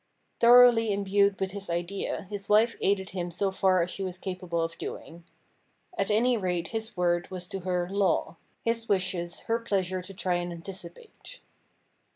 Thoroughly 0.39 0.91
imbued 0.91 1.39
with 1.39 1.51
his 1.51 1.69
idea 1.69 2.25
his 2.31 2.49
wife 2.49 2.75
aided 2.81 3.11
him 3.11 3.29
so 3.29 3.51
far 3.51 3.83
as 3.83 3.91
she 3.91 4.01
was 4.03 4.17
capable 4.17 4.59
of 4.59 4.75
doing. 4.79 5.25
At 5.95 6.09
any 6.09 6.37
rate 6.37 6.69
his 6.69 6.97
word 6.97 7.29
was 7.29 7.45
to 7.49 7.59
her 7.59 7.87
law: 7.87 8.37
his 8.65 8.89
wishes, 8.89 9.41
her 9.41 9.59
pleasure 9.59 10.01
to 10.01 10.13
try 10.15 10.37
and 10.37 10.51
anticipate. 10.51 11.41